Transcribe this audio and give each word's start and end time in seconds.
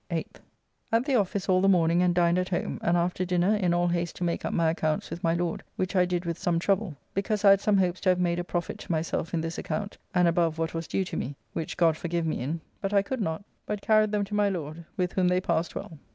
8th. 0.09 0.37
At 0.91 1.05
the 1.05 1.13
office 1.13 1.47
all 1.47 1.61
the 1.61 1.67
morning 1.69 2.01
and 2.01 2.15
dined 2.15 2.39
at 2.39 2.49
home, 2.49 2.79
and 2.81 2.97
after 2.97 3.23
dinner 3.23 3.55
in 3.55 3.71
all 3.71 3.87
haste 3.87 4.15
to 4.15 4.23
make 4.23 4.43
up 4.43 4.51
my 4.51 4.71
accounts 4.71 5.11
with 5.11 5.23
my 5.23 5.35
Lord, 5.35 5.61
which 5.75 5.95
I 5.95 6.05
did 6.07 6.25
with 6.25 6.39
some 6.39 6.57
trouble, 6.57 6.97
because 7.13 7.45
I 7.45 7.51
had 7.51 7.61
some 7.61 7.77
hopes 7.77 7.99
to 8.01 8.09
have 8.09 8.19
made 8.19 8.39
a 8.39 8.43
profit 8.43 8.79
to 8.79 8.91
myself 8.91 9.31
in 9.31 9.41
this 9.41 9.59
account 9.59 9.99
and 10.15 10.27
above 10.27 10.57
what 10.57 10.73
was 10.73 10.87
due 10.87 11.05
to 11.05 11.15
me 11.17 11.35
(which 11.53 11.77
God 11.77 11.95
forgive 11.97 12.25
me 12.25 12.39
in), 12.41 12.61
but 12.81 12.93
I 12.95 13.03
could 13.03 13.21
not, 13.21 13.43
but 13.67 13.83
carried 13.83 14.11
them 14.11 14.23
to 14.23 14.33
my 14.33 14.49
Lord, 14.49 14.83
with 14.97 15.13
whom 15.13 15.27
they 15.27 15.39
passed 15.39 15.75
well. 15.75 15.99